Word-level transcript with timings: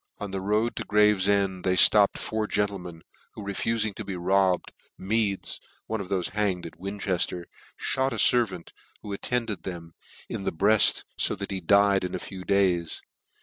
On 0.17 0.31
the 0.31 0.41
road 0.41 0.75
to 0.77 0.83
Gravefend 0.83 1.63
they 1.63 1.75
Hopped 1.75 2.17
four 2.17 2.47
gentlemen, 2.47 3.03
who 3.35 3.43
refufing 3.43 3.93
to 3.93 4.03
be 4.03 4.15
robbed, 4.15 4.71
Meads 4.97 5.59
(one 5.85 6.01
of 6.01 6.07
thofe 6.07 6.31
hanged 6.31 6.65
at 6.65 6.79
Winchefter,) 6.79 7.45
fhot 7.93 8.11
a 8.11 8.15
fervant 8.17 8.71
who 9.03 9.13
attended 9.13 9.61
them, 9.61 9.93
in 10.27 10.43
the 10.43 10.51
bread, 10.51 11.03
fo 11.19 11.35
that 11.35 11.51
he 11.51 11.61
died 11.61 12.03
in 12.03 12.15
a 12.15 12.17
few 12.17 12.43
days. 12.43 13.03